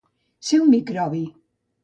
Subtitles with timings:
[0.47, 1.23] Ser un microbi.